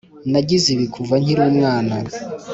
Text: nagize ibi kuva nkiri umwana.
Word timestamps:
nagize 0.31 0.67
ibi 0.75 0.85
kuva 0.95 1.13
nkiri 1.21 1.41
umwana. 1.49 1.95